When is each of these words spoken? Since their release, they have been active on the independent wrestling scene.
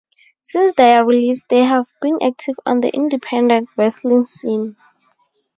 Since 0.41 0.73
their 0.77 1.05
release, 1.05 1.45
they 1.45 1.63
have 1.63 1.85
been 2.01 2.17
active 2.23 2.55
on 2.65 2.79
the 2.79 2.89
independent 2.89 3.69
wrestling 3.77 4.25
scene. 4.25 4.75